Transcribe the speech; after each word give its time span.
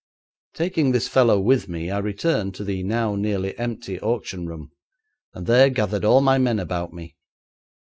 Taking 0.55 0.93
this 0.93 1.07
fellow 1.07 1.39
with 1.39 1.69
me 1.69 1.91
I 1.91 1.99
returned 1.99 2.55
to 2.55 2.63
the 2.63 2.81
now 2.81 3.13
nearly 3.13 3.55
empty 3.59 3.99
auction 4.01 4.47
room 4.47 4.71
and 5.35 5.45
there 5.45 5.69
gathered 5.69 6.03
all 6.03 6.21
my 6.21 6.39
men 6.39 6.57
about 6.57 6.91
me. 6.91 7.15